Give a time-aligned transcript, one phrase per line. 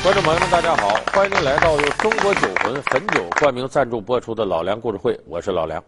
[0.00, 5.82] 观众朋友们，大家好，欢迎您来到由中国酒魂汾酒冠名赞助播出的《老梁故事会》，我是老梁。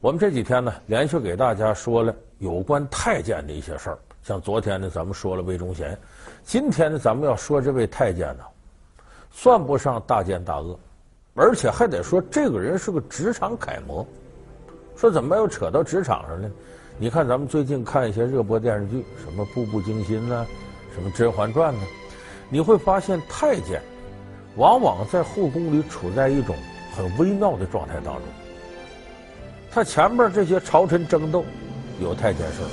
[0.00, 5.96] 我们这几天呢，连续给大家说了有关太监的一些事儿，像昨天呢，咱们说了魏忠贤，
[6.42, 8.44] 今天呢，咱们要说这位太监呢，
[9.30, 10.78] 算不上大奸大恶，
[11.34, 14.04] 而且还得说这个人是个职场楷模。
[14.96, 16.50] 说怎么又扯到职场上呢？
[16.96, 20.46] 你看咱们最近看一些热播电视剧，什么《步步惊心》呐，
[20.94, 21.82] 什么《甄嬛传》呢？
[22.50, 23.80] 你会发现，太监
[24.56, 26.56] 往往在后宫里处在一种
[26.94, 28.22] 很微妙的状态当中。
[29.70, 31.44] 他前面这些朝臣争斗
[32.00, 32.68] 有太监事儿，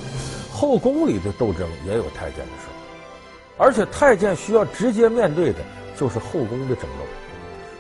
[0.52, 2.74] 后宫里的斗争也有太监的事儿，
[3.64, 5.60] 而且太监需要直接面对的
[5.96, 7.06] 就是后宫的争斗。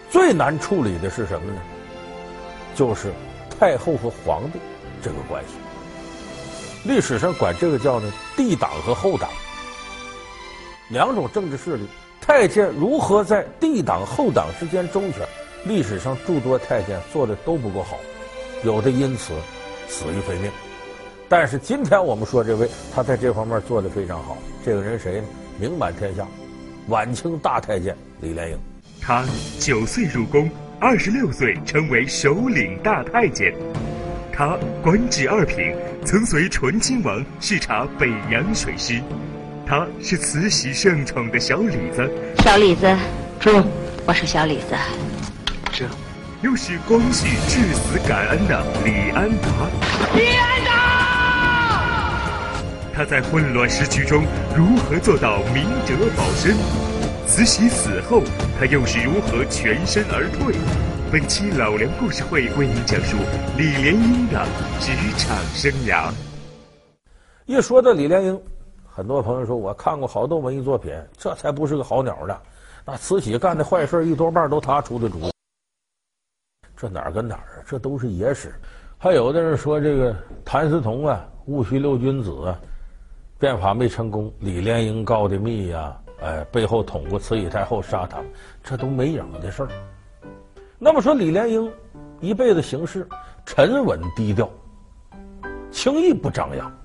[0.09, 1.59] 最难处理的是什么呢？
[2.75, 3.11] 就是
[3.59, 4.59] 太后和皇帝
[5.01, 5.55] 这个关系。
[6.87, 9.31] 历史上管这个叫呢帝党和后党。
[10.89, 11.85] 两种政治势力，
[12.21, 15.27] 太监如何在帝党后党之间周旋？
[15.65, 17.97] 历史上诸多太监做的都不够好，
[18.63, 19.33] 有的因此
[19.87, 20.49] 死于非命。
[21.27, 24.37] 但是今天我们说这位，他在这方面做的非常好。
[24.63, 25.27] 这个人谁呢？
[25.59, 26.25] 名满天下，
[26.87, 28.57] 晚清大太监李莲英。
[29.01, 29.25] 他
[29.59, 30.49] 九岁入宫，
[30.79, 33.53] 二十六岁成为首领大太监。
[34.31, 39.01] 他官至二品，曾随醇亲王视察北洋水师。
[39.69, 42.87] 他是慈禧盛宠的小李子，小李子，
[43.37, 43.61] 这，
[44.05, 44.73] 我是小李子。
[45.73, 45.85] 这，
[46.41, 49.49] 又是光绪至死感恩的李安达。
[50.15, 52.23] 李安达！
[52.95, 54.23] 他在混乱时局中
[54.55, 56.55] 如何做到明哲保身？
[57.27, 58.23] 慈禧死后，
[58.57, 60.55] 他又是如何全身而退？
[61.11, 63.17] 本期老梁故事会为您讲述
[63.57, 64.47] 李莲英的
[64.79, 66.09] 职场生涯。
[67.45, 68.41] 一说到李莲英。
[68.97, 72.35] 很多朋友说，我看过好多文艺作品，这才不是个好鸟呢。
[72.83, 75.31] 那慈禧干的坏事一多半都他出的主意，
[76.75, 77.63] 这哪儿跟哪儿啊？
[77.67, 78.55] 这都是野史。
[78.97, 82.59] 还有的人说，这个谭嗣同啊，戊戌六君子啊，
[83.37, 88.19] 变法没成功，李莲英告的密呀，哎，背后捅过慈禧太后杀他，
[88.63, 89.69] 这都没影的事儿。
[90.79, 91.71] 那么说，李莲英
[92.19, 93.07] 一辈子行事
[93.45, 94.49] 沉稳低调，
[95.69, 96.75] 轻易不张扬。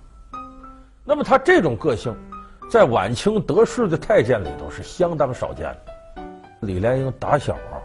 [1.04, 2.14] 那么他这种个性，
[2.70, 6.22] 在晚清得势的太监里头是相当少见的。
[6.60, 7.82] 李莲英打小啊，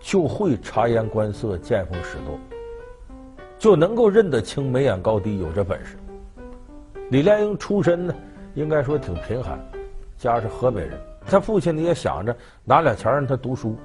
[0.00, 2.38] 就会察言观色、见风使舵，
[3.58, 5.98] 就能够认得清眉眼高低，有这本事。
[7.10, 8.14] 李莲英出身呢，
[8.54, 9.58] 应该说挺贫寒，
[10.16, 10.98] 家是河北人。
[11.26, 12.34] 他父亲呢也想着
[12.64, 13.76] 拿点钱让他读书，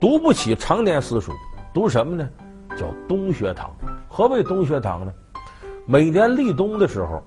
[0.00, 1.30] 读不起常年私塾，
[1.72, 2.28] 读什么呢？
[2.76, 3.70] 叫冬学堂。
[4.08, 5.12] 何谓冬学堂呢？
[5.86, 7.22] 每年立冬的时候。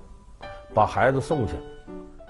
[0.72, 1.54] 把孩子送去，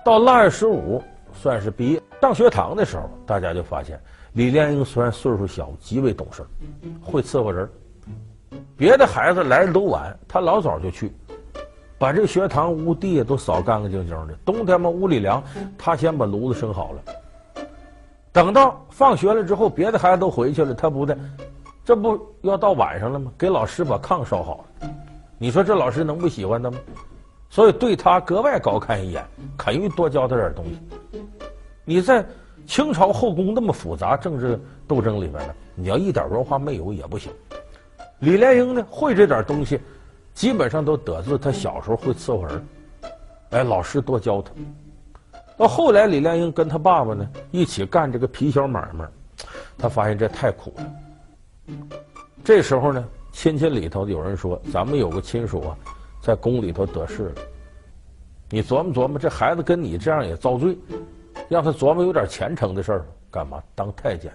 [0.04, 1.02] 到腊月十五
[1.32, 2.02] 算是毕业。
[2.20, 3.98] 上学堂的时候，大家就发现
[4.34, 6.44] 李莲英虽然岁数小，极为懂事，
[7.02, 7.68] 会伺候人。
[8.76, 11.12] 别的孩子来的都晚，他老早就去，
[11.98, 14.34] 把这学堂屋地都扫干干净净的。
[14.44, 15.42] 冬天嘛，屋里凉，
[15.76, 17.64] 他先把炉子生好了。
[18.32, 21.16] 等到放学了之后，别的孩子都回去了，他不的，
[21.84, 23.30] 这不要到晚上了吗？
[23.36, 24.90] 给老师把炕烧好了。
[25.36, 26.78] 你说这老师能不喜欢他吗？
[27.50, 29.26] 所以对他格外高看一眼，
[29.58, 31.20] 肯于多教他点东西。
[31.84, 32.24] 你在
[32.64, 37.32] 清朝后宫那么复杂政治斗争里边呢，你要一点文化没有也不行。
[38.20, 39.80] 李莲英呢，会这点东西，
[40.32, 42.66] 基本上都得自他小时候会伺候人，
[43.50, 44.52] 哎，老师多教他。
[45.56, 49.04] 到后来，李莲英跟他爸爸呢一起干这个皮小买卖，
[49.76, 51.76] 他发现这太苦了。
[52.44, 55.76] 这时候呢，亲戚里头有人说，咱们有个亲属啊。
[56.20, 57.34] 在宫里头得势了，
[58.50, 60.76] 你琢磨琢磨，这孩子跟你这样也遭罪，
[61.48, 64.30] 让他琢磨有点前程的事儿，干嘛当太监？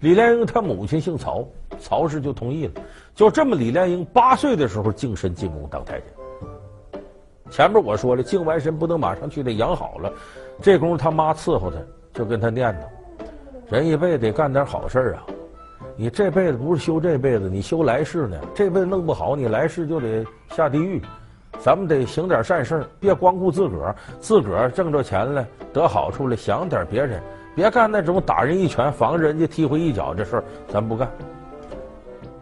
[0.00, 1.46] 李莲英他母亲姓曹，
[1.78, 2.72] 曹氏就同意了。
[3.14, 6.08] 就这么，李莲英八岁的时候净身进宫当太监。
[7.50, 10.12] 前面我说了，净完身不能马上去，得养好了。
[10.60, 11.78] 这功夫他妈伺候他，
[12.12, 15.24] 就跟他念叨：人一辈子得干点好事啊。
[15.96, 18.38] 你这辈子不是修这辈子，你修来世呢。
[18.54, 21.00] 这辈子弄不好，你来世就得下地狱。
[21.60, 27.22] 咱们得行点善事，别光顾自个儿，自个儿挣着钱了，得好处了，想点别人，
[27.54, 31.08] 别干那种打人一拳防着人家踢回一脚这事儿，咱不干。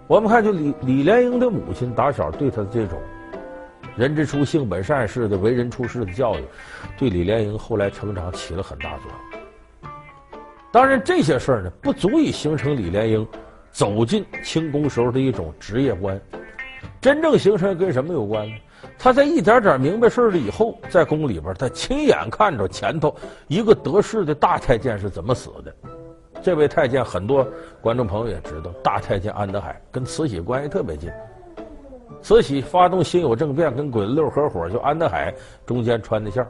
[0.06, 2.98] 我们看，就李李莲英的母亲打小对他的这种
[3.94, 6.44] “人之初，性本善”式的为人处事的教育，
[6.96, 9.29] 对李莲英后来成长起了很大作用。
[10.72, 13.26] 当然，这些事儿呢，不足以形成李莲英
[13.72, 16.20] 走进清宫时候的一种职业观。
[17.00, 18.54] 真正形成跟什么有关呢？
[18.98, 23.14] 他在一点点明白事了以后，在宫里边，他亲眼看着前头
[23.48, 25.74] 一个得势的大太监是怎么死的。
[26.40, 27.46] 这位太监，很多
[27.80, 31.10] 观众朋友也知道，大太监安德海跟慈禧关系特别近。
[32.22, 35.34] 慈禧发动辛酉政变，跟鬼子六合伙，就安德海
[35.66, 36.46] 中间穿的线。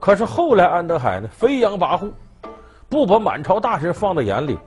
[0.00, 2.10] 可是后来安德海呢，飞扬跋扈，
[2.92, 4.58] 不把满朝大臣放在眼里。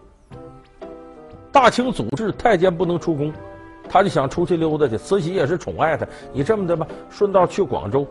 [1.52, 3.32] 大清祖制，太监不能出宫。
[3.88, 6.08] 他就想出去溜达去，慈禧也是宠爱他。
[6.34, 8.04] 你这么的吧，顺道去广州，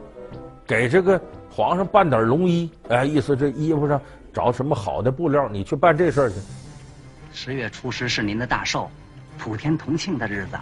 [0.65, 1.21] 给这个
[1.51, 2.71] 皇上办点龙衣。
[2.91, 4.01] 哎，意思这衣服上
[4.33, 6.37] 找什么好的布料，你去办这事去。
[7.33, 8.89] 十月初十是您的大寿，
[9.37, 10.57] 普天同庆的日子，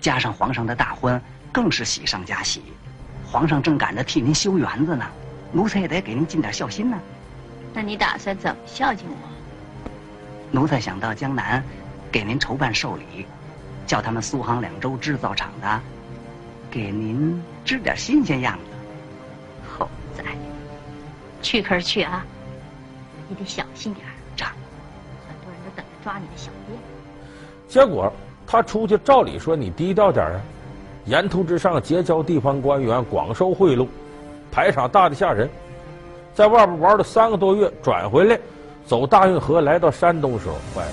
[0.00, 1.20] 加上皇上的大婚，
[1.52, 2.62] 更是喜上加喜。
[3.30, 5.04] 皇上正赶着替您修园子呢，
[5.52, 6.96] 奴才也得给您尽点孝心呢。
[7.76, 9.90] 那你打算怎么孝敬我？
[10.50, 11.62] 奴才想到江南，
[12.10, 13.26] 给您筹办寿礼。
[13.86, 15.80] 叫他们苏杭两州制造厂的，
[16.70, 18.64] 给您织点新鲜样子。
[19.68, 19.86] 猴
[20.16, 20.24] 崽，
[21.42, 22.24] 去可是去啊，
[23.28, 24.12] 你得小心点儿。
[24.34, 26.78] 这很多人都等着抓你的小辫。
[27.68, 28.10] 结果
[28.46, 30.40] 他出去，照理说你低调点啊，
[31.04, 33.86] 沿途之上结交地方官员，广收贿赂，
[34.50, 35.46] 排场大的吓人。
[36.36, 38.38] 在外边玩了三个多月，转回来，
[38.84, 40.92] 走大运河来到山东时候，坏了，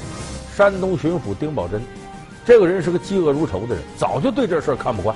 [0.56, 1.82] 山东巡抚丁宝桢。
[2.46, 5.14] 这个人是个嫉恶如仇的人，早就对这事儿看不惯。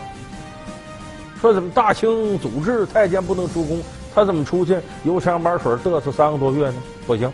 [1.40, 3.82] 说怎么大清祖制太监不能出宫，
[4.14, 6.76] 他怎么出去游山玩水嘚瑟三个多月呢？
[7.06, 7.32] 不行，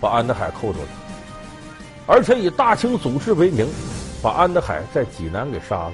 [0.00, 0.88] 把安德海扣住了，
[2.06, 3.66] 而且以大清祖制为名，
[4.22, 5.92] 把安德海在济南给杀了。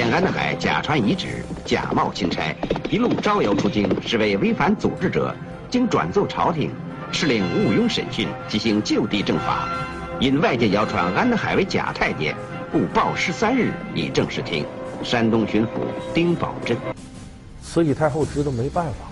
[0.00, 2.56] 他太监安德海假传遗旨，假冒钦差，
[2.88, 5.34] 一路招摇出京，是为违反祖制者，
[5.68, 6.70] 经转奏朝廷。
[7.12, 9.68] 敕令毋庸审讯，即行就地正法。
[10.18, 12.34] 因外界谣传安德海为假太监，
[12.72, 14.64] 故报失三日以正视听。
[15.02, 15.68] 山东巡抚
[16.14, 16.76] 丁宝珍，
[17.62, 19.06] 慈禧太后知道没办法，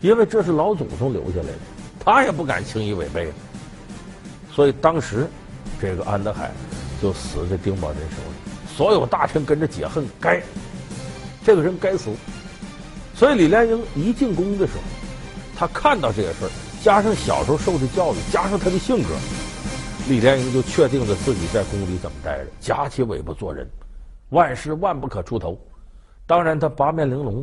[0.00, 1.58] 因为这是老祖宗留下来的，
[2.04, 3.32] 他也不敢轻易违背。
[4.52, 5.26] 所以当时，
[5.80, 6.50] 这个安德海
[7.00, 8.33] 就死在丁宝珍手里，
[8.76, 10.42] 所有大臣跟着解恨，该
[11.44, 12.10] 这个人该死。
[13.14, 14.82] 所以李莲英一进宫的时候，
[15.56, 16.50] 他看到这个事儿。
[16.82, 19.08] 加上小时候受的教育，加上他的性格，
[20.06, 23.66] 李莲英就确定了自己在宫里怎么待着，夹起尾巴做人，
[24.28, 25.58] 万事万不可出头。
[26.26, 27.42] 当然，他八面玲珑，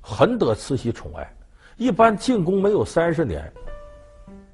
[0.00, 1.30] 很得慈禧宠爱。
[1.76, 3.52] 一般进宫没有三十年，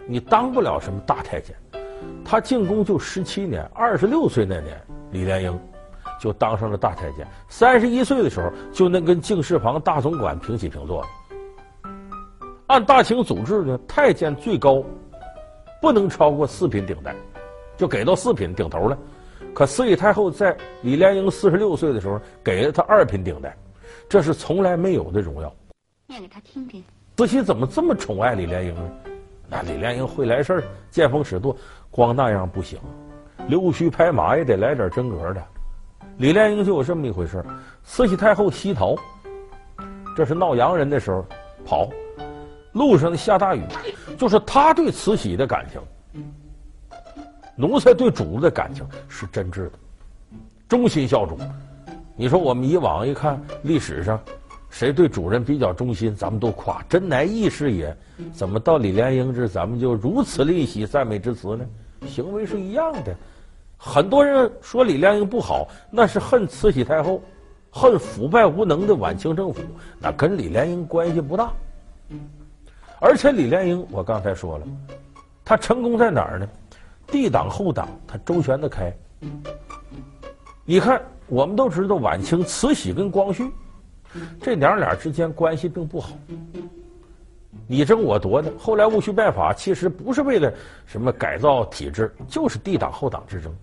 [0.07, 1.55] 你当不了什么大太监。
[2.25, 4.77] 他进宫就十七年，二十六岁那年，
[5.11, 5.61] 李莲英
[6.21, 7.27] 就当上了大太监。
[7.49, 11.09] 三十一岁的时候，就能跟敬事房大总管平起平坐了。
[12.67, 14.83] 按大清祖制呢，太监最高
[15.81, 17.15] 不能超过四品顶戴，
[17.77, 18.99] 就给到四品顶头了。
[19.55, 23.57] 可慈禧太后在李莲英四十六岁的时候，给了他二品顶戴，
[24.09, 25.55] 这是从来没有的荣耀。
[26.07, 26.83] 念给他听听。
[27.17, 28.91] 慈禧怎么这么宠爱李莲英呢？
[29.49, 31.57] 那李莲英会来事儿，见风使舵，
[31.91, 32.79] 光那样不行，
[33.49, 35.43] 溜须拍马也得来点真格的。
[36.19, 37.45] 李莲英就有这么一回事：
[37.85, 38.97] 慈禧太后西逃，
[40.17, 41.25] 这是闹洋人的时候
[41.65, 41.89] 跑。
[42.73, 43.63] 路上下大雨，
[44.19, 45.81] 就是他对慈禧的感情，
[47.57, 49.73] 奴才对主子的感情是真挚的，
[50.69, 51.39] 忠心效忠。
[52.17, 54.21] 你说我们以往一看历史上，
[54.69, 57.97] 谁对主人比较忠心，咱们都夸真乃义士也。
[58.31, 61.65] 怎么到李莲英这，咱们就如此吝惜赞美之词呢？
[62.07, 63.17] 行为是一样的。
[63.77, 67.23] 很多人说李莲英不好，那是恨慈禧太后，
[67.71, 69.61] 恨腐败无能的晚清政府，
[69.99, 71.53] 那跟李莲英关系不大。
[72.99, 74.67] 而且李莲英，我刚才说了，
[75.45, 76.49] 他成功在哪儿呢？
[77.07, 78.93] 帝党后党，他周旋得开。
[80.65, 83.49] 你看，我们都知道晚清慈禧跟光绪
[84.41, 86.11] 这娘俩之间关系并不好，
[87.67, 88.53] 你争我夺的。
[88.59, 90.53] 后来戊戌变法，其实不是为了
[90.85, 93.55] 什么改造体制，就是帝党后党之争。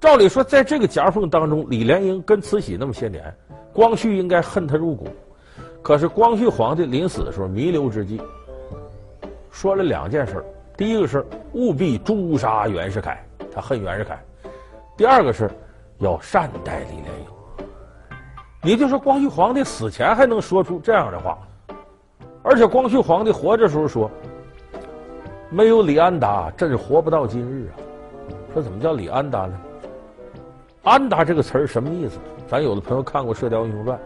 [0.00, 3.34] 照理说，在这个夹缝当中，李莲英跟慈禧那么些年，
[3.72, 5.08] 光绪应该恨他入骨。
[5.82, 8.20] 可是光绪皇帝临死的时候弥留之际，
[9.50, 10.44] 说了两件事。
[10.76, 14.14] 第一个是务必诛杀袁世凯，他恨袁世凯；
[14.96, 15.50] 第二个是
[15.98, 17.26] 要善待李莲英。
[18.62, 21.38] 你就是说光绪皇帝死前还能说出这样的话，
[22.48, 24.08] 而且光绪皇帝活着时候说
[25.50, 27.74] ：“没有李安达，朕活不到今日啊。”
[28.54, 29.60] 说怎么叫李安达呢？
[30.84, 32.20] 安达这个词儿什么意思？
[32.46, 33.98] 咱有的朋友看过《射雕英雄传》，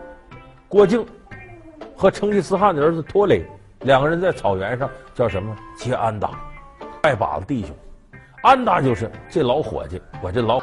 [0.68, 1.06] 郭靖。
[1.94, 3.44] 和成吉思汗的儿子拖雷
[3.80, 5.54] 两个人在草原上叫什么？
[5.76, 6.30] 结安达，
[7.02, 7.76] 拜把子弟兄。
[8.42, 10.62] 安达就是这老伙计，我这老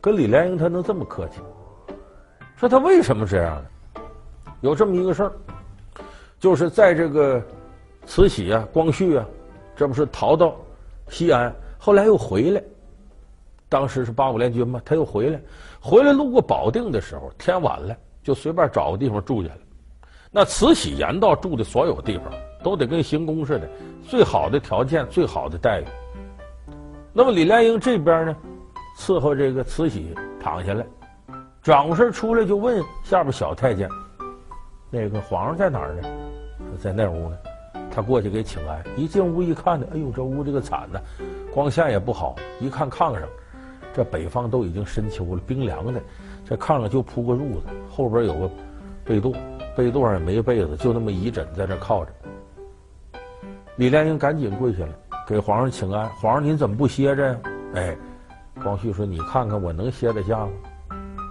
[0.00, 1.42] 跟李莲英他能这么客气？
[2.56, 4.02] 说他为什么这样呢？
[4.62, 5.32] 有这么一个事儿，
[6.42, 7.40] 就是在这个
[8.04, 9.24] 慈禧啊、光绪啊，
[9.76, 10.56] 这不是逃到
[11.08, 12.60] 西安，后来又回来。
[13.68, 15.40] 当时是八国联军嘛，他又回来，
[15.80, 19.58] 回来路过保定的时候，天晚了，就随便找个地方住下了。
[20.32, 22.26] 那慈禧沿道住的所有地方
[22.60, 23.70] 都得跟行宫似的，
[24.08, 25.84] 最好的条件，最好的待遇。
[27.12, 28.36] 那么李莲英这边呢，
[28.98, 30.84] 伺候这个慈禧躺下来，
[31.62, 33.88] 转过身出来就问下边小太监
[34.90, 36.08] ：“那个皇上在哪儿呢？”
[36.76, 37.36] 在那屋呢。
[37.94, 40.98] 他过去给请安，一进屋一看呢，哎呦，这屋这个惨呐，
[41.52, 43.28] 光线也不好，一看炕上。
[43.94, 46.00] 这北方都已经深秋了，冰凉的，
[46.46, 48.50] 这炕上就铺个褥子，后边有个
[49.04, 49.34] 被垛，
[49.76, 52.10] 被垛上也没被子，就那么一枕在这靠着。
[53.76, 54.92] 李莲英赶紧跪下来
[55.26, 57.36] 给皇上请安，皇上您怎么不歇着呀？
[57.74, 57.96] 哎，
[58.62, 60.52] 光绪说：“你看看我能歇得下吗？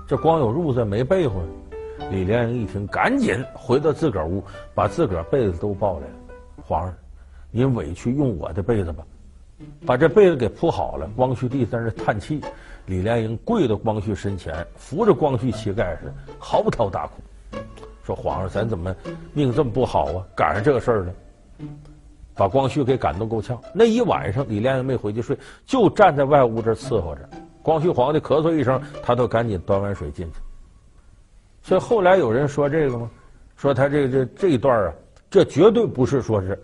[0.07, 1.33] 这光有褥子没被子。”
[2.10, 4.43] 李莲英一听，赶紧回到自个儿屋，
[4.74, 6.13] 把自个儿被子都抱来了。
[6.63, 6.93] 皇上，
[7.51, 9.03] 您委屈用我的被子吧。
[9.86, 12.41] 把这被子给铺好了，光绪帝在那叹气，
[12.88, 17.22] 李莲英跪到光绪身前，扶着光绪膝盖时嚎啕大哭，
[18.03, 18.96] 说：“皇上，咱怎么
[19.34, 20.25] 命这么不好啊？
[20.36, 21.13] 赶上这个事儿了。”
[22.34, 23.62] 把光绪给感动够呛。
[23.72, 27.29] 那一晚上，李莲英没回去睡，就站在外屋这伺候着。
[27.62, 30.39] 光绪皇帝咳嗽一声，他都赶紧端碗水进去。
[31.62, 33.10] 所以后来有人说这个吗？
[33.56, 34.94] 说他这、这这一段啊，
[35.30, 36.58] 这绝对不是说是。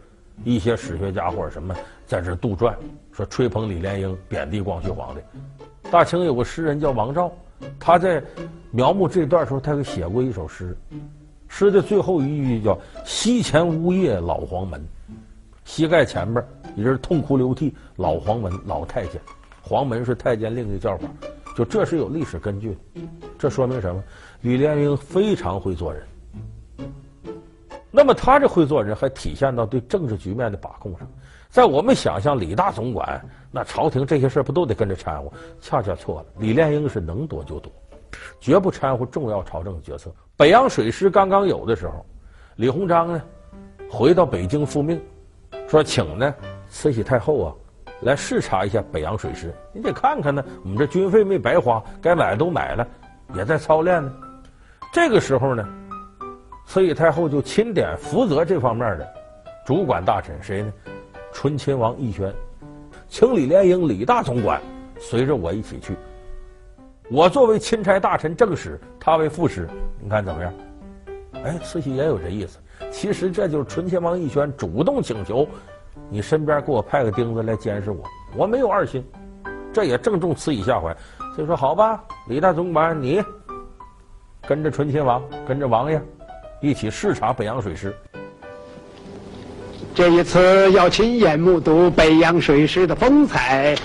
[0.43, 1.75] 一些史学家或者什么
[2.05, 2.71] 在这杜撰，
[3.11, 5.21] 说吹捧李莲英，贬低光绪皇帝。
[5.89, 7.31] 大清有个诗人叫王照，
[7.79, 8.21] 他在
[8.69, 10.77] 描摹这段时候，他给写过一首诗，
[11.47, 14.79] 诗的最后一句叫“膝前呜咽老黄门”，
[15.65, 19.19] 膝盖前边一人痛哭流涕，老黄门老太监，
[19.63, 21.07] 黄门是太监令的叫法，
[21.57, 23.01] 就这是有历史根据的。
[23.35, 24.03] 这说明什么？
[24.41, 26.03] 李莲英非常会做人。
[27.89, 31.07] 那么他这会做人，还体现到对政治局面的把控上。
[31.49, 35.31] 在我们想象，李大总管那朝廷这些事不都得跟着掺和？
[35.59, 36.27] 恰恰错了。
[36.37, 37.71] 李莲英是能躲就躲，
[38.39, 40.13] 绝不掺和重要朝政决策。
[40.35, 42.05] 北洋水师刚刚有的时候，
[42.57, 43.21] 李鸿章呢
[43.89, 45.01] 回到北京复命，
[45.67, 46.31] 说请呢
[46.69, 47.55] 慈禧太后啊
[48.01, 49.53] 来视察一下北洋水师。
[49.73, 52.87] 你得看看呢，我们这军费没白花，该买的都买了，
[53.35, 54.11] 也在操练呢。
[54.93, 55.67] 这个时候呢。
[56.69, 59.07] 慈禧太后就钦点负责这方面的
[59.65, 60.73] 主管大臣谁呢？
[61.31, 62.29] 醇亲王奕轩，
[63.07, 64.61] 请李莲英李大总管
[64.99, 65.95] 随着我一起去。
[67.09, 69.65] 我作为钦差大臣正使，他为副使，
[70.01, 70.53] 你看怎么样？
[71.45, 72.59] 哎，慈禧也有这意思。
[72.91, 75.47] 其实这就是醇亲王奕轩主动请求
[76.09, 78.03] 你身边给我派个钉子来监视我，
[78.35, 79.05] 我没有二心。
[79.73, 80.95] 这也正中慈禧下怀，
[81.35, 83.23] 所以说好吧，李大总管你
[84.47, 86.01] 跟着醇亲王，跟着王爷。
[86.59, 87.95] 一起视察北洋水师。
[89.93, 93.75] 这一次要亲眼目睹北洋水师的风采。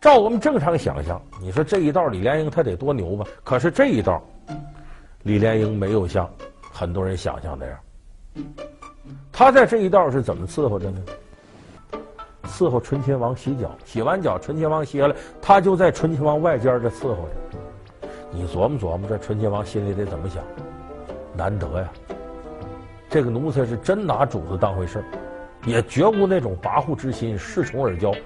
[0.00, 3.26] 照我们正常想象，你说这一道李莲英他得多牛吧？
[3.42, 4.22] 可是这一道，
[5.24, 6.30] 李莲英没有像
[6.78, 7.76] 很多人想象那样。
[9.32, 11.00] 他在这一道是怎么伺候着呢？
[12.44, 18.08] 伺候醇亲王洗脚，洗完脚，醇亲王歇了，他就在醇亲王外间这伺候着。
[18.30, 20.40] 你琢磨琢磨，这醇亲王心里得怎么想？
[21.36, 21.88] 难得呀，
[23.10, 25.04] 这个奴才是真拿主子当回事儿，
[25.66, 28.16] 也绝无那种跋扈之心，恃宠而骄。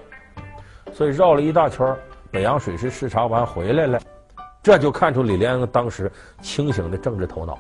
[0.92, 1.97] 所以绕了一大圈，
[2.30, 3.99] 北洋水师视察完回来了，
[4.62, 7.59] 这就看出李莲英当时清醒的政治头脑。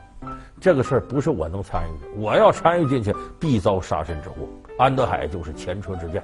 [0.62, 4.48] 这个事儿不是我能参与的，我要参与进去，必遭杀身之祸。
[4.78, 6.22] 安德海就是前车之鉴。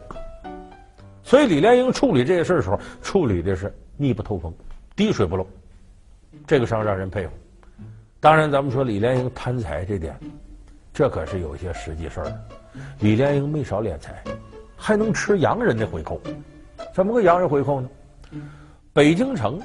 [1.25, 4.54] 所以李莲英处理这些事儿的时候，处理的是密不透风，
[4.95, 5.45] 滴水不漏。
[6.47, 7.33] 这个上让人佩服。
[8.21, 10.16] 当然，咱们说李莲英贪财这点，
[10.95, 12.33] 这可是有些实际事儿。
[13.00, 14.23] 李莲英没少敛财，
[14.76, 16.21] 还能吃洋人的回扣。
[16.95, 17.88] 怎么个洋人回扣呢？
[18.92, 19.61] 北京城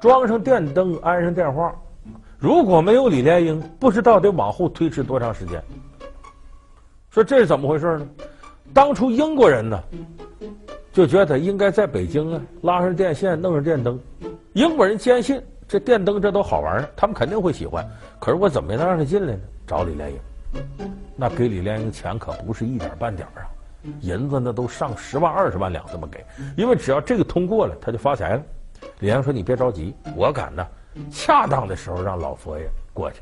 [0.00, 1.72] 装上电灯，安上电话，
[2.44, 5.64] 如果没有李莲英，不知道得往后推迟多长时间。
[7.08, 8.06] 说这是怎么回事呢？
[8.74, 9.82] 当初英国人呢，
[10.92, 13.98] 就觉得应该在北京啊拉上电线，弄上电灯。
[14.52, 15.42] 英国人坚信。
[15.66, 17.82] 这电灯这都好玩呢，他们肯定会喜欢。
[18.20, 19.40] 可是我怎么能让他进来呢？
[19.66, 20.18] 找李莲英，
[21.16, 23.40] 那给李莲英钱可不是一点半点啊，
[24.02, 26.22] 银子那都上十万二十万两这么给。
[26.58, 28.42] 因为只要这个通过了，他就发财了。
[28.98, 30.66] 李莲英说：“你别着急，我敢呢，
[31.10, 33.20] 恰当的时候让老佛爷过去。”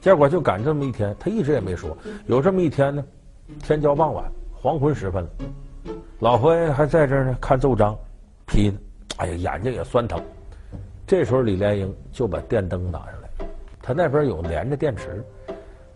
[0.00, 1.96] 结果就赶这么一天，他一直也没说。
[2.26, 3.04] 有这么一天呢，
[3.62, 5.30] 天将傍晚，黄昏时分了，
[6.18, 7.96] 老佛爷还在这儿呢，看奏章，
[8.44, 8.78] 批呢，
[9.18, 10.20] 哎呀，眼睛也酸疼。
[11.06, 13.46] 这时候李莲英就把电灯拿上来，
[13.80, 15.24] 他那边有连着电池。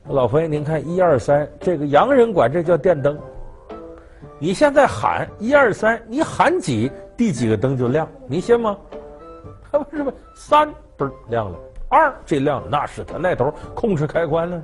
[0.09, 3.19] 老佛爷，您看一二三，这个洋人管这叫电灯。
[4.39, 8.77] 你现在喊一二三，你喊几，第几个灯就亮，你信吗？
[9.73, 10.13] 他不是吧？
[10.37, 14.63] 三嘣亮了，二这亮了，那是他那头控制开关了。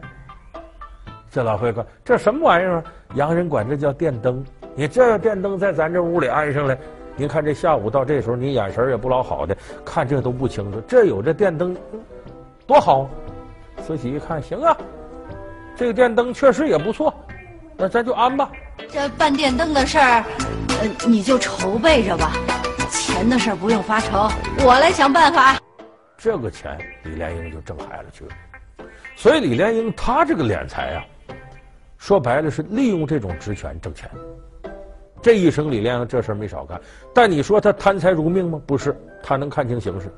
[1.31, 2.85] 这老佛爷说：“这什么玩意儿啊？
[3.15, 4.45] 洋人管这叫电灯。
[4.75, 6.79] 你这电灯在咱这屋里安上来，
[7.17, 10.79] 您看这下午到这时候，你眼神也不老好的，看这都不清楚。
[10.87, 11.75] 这有这电灯，
[12.67, 13.09] 多好！”
[13.83, 14.77] 慈禧一看，行啊。
[15.75, 17.13] 这个电灯确实也不错，
[17.79, 18.51] 那咱就安吧。
[18.91, 20.25] 这办电灯的事儿，
[20.83, 22.33] 呃，你就筹备着吧。
[23.13, 24.27] 钱的事儿不用发愁，
[24.65, 25.61] 我来想办法。
[26.17, 28.31] 这个钱，李莲英就挣海了去了。
[29.15, 31.05] 所以李莲英她这个敛财啊，
[31.99, 34.11] 说白了是利用这种职权挣钱。
[35.21, 36.81] 这一生李莲英这事没少干，
[37.15, 38.61] 但你说她贪财如命吗？
[38.67, 40.11] 不是，她能看清形势。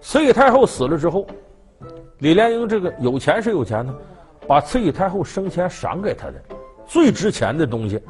[0.00, 1.26] 慈禧太后死了之后，
[2.20, 3.92] 李莲英这个有钱是有钱呢。
[4.46, 6.34] 把慈禧太后生前赏给她的
[6.86, 8.00] 最值钱的东西，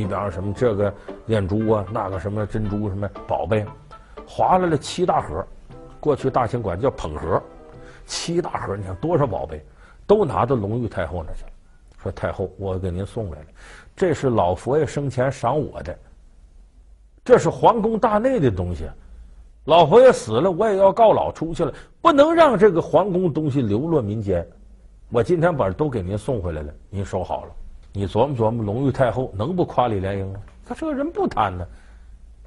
[0.00, 0.94] 你比方说什么这个
[1.26, 3.66] 念珠啊，那个什么珍珠什么宝贝，
[4.26, 5.44] 划来了七大盒，
[6.00, 7.42] 过去大清管叫捧盒，
[8.06, 9.62] 七大盒，你看多少宝贝，
[10.06, 11.50] 都拿到隆裕太后那去了。
[12.02, 13.46] 说太后，我给您送来了，
[13.94, 15.94] 这是老佛爷生前赏我的，
[17.22, 18.88] 这是皇宫大内的东西，
[19.64, 24.46] 老佛爷死了，我也要告老出去了，不能让这个皇宫东西流落民间。
[25.10, 27.50] 我今天把都给您送回来了，您收好了。
[27.92, 30.40] 你琢磨琢磨，隆裕太后能不夸李莲英吗？
[30.64, 31.66] 他这个人不贪呢。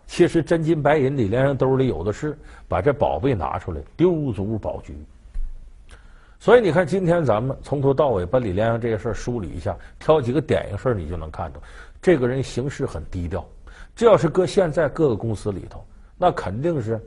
[0.05, 4.95] 其实真金白银，李莲英兜里有的是，把这宝贝拿出来，丢足宝局。
[6.39, 11.59] 所以你看，今天咱们从头到尾把李莲英这些事儿梳理一下，挑几个典型事儿，你就能看到，
[12.01, 13.43] 这个人行事很低调。
[13.95, 15.83] 这要是搁现在各个公司里头，
[16.17, 17.00] 那肯定是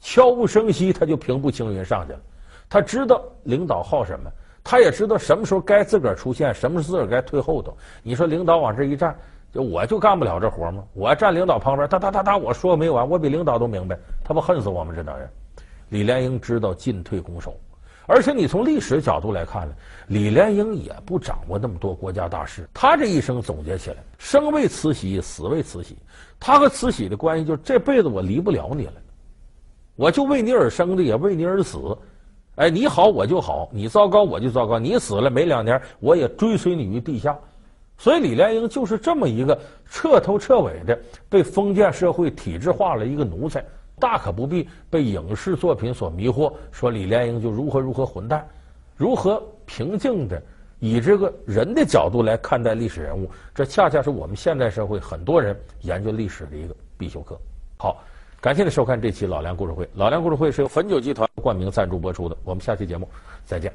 [0.00, 2.20] 悄无声息，他就平步青云上去了。
[2.68, 4.30] 他知道领导好什么。
[4.64, 7.76] 他也知道什么时候该自个儿出现，什么时候自个儿该退后头。
[8.02, 9.14] 你说领导往这一站，
[9.52, 10.82] 就我就干不了这活吗？
[10.94, 15.28] 我站领导旁边，哒哒哒哒，我说没完，我比领导都明白，他不恨死我们这等人？
[15.90, 17.54] 李莲英知道进退攻守，
[18.06, 19.74] 而且你从历史角度来看呢，
[20.08, 22.66] 李莲英也不掌握那么多国家大事。
[22.72, 25.98] 他这一生总结起来，生为慈禧，死为慈禧。
[26.40, 28.94] 他和慈禧的关系就是这辈子我离不了你了，
[29.94, 31.78] 我就为你而生的，也为你而死。
[32.56, 34.78] 哎，你好我就好，你糟糕我就糟糕。
[34.78, 37.36] 你死了没两年，我也追随你于地下。
[37.98, 39.58] 所以李莲英就是这么一个
[39.90, 40.96] 彻头彻尾的
[41.28, 43.64] 被封建社会体制化了一个奴才，
[43.98, 48.46] 大可不必被影视作品所迷惑，说李莲英就如何如何混蛋。
[48.96, 50.40] 如何平静的
[50.78, 57.36] 以这个人的角度来看待历史人物，这恰恰是我们现代社会很多人研究历史的一个必修课。
[57.76, 58.00] 好。
[58.44, 59.88] 感谢您收看这期老梁故事会。
[59.94, 62.36] 老梁故事会是由汾酒集团冠名赞助播出的。
[62.44, 63.08] 我们下期节目
[63.46, 63.72] 再见。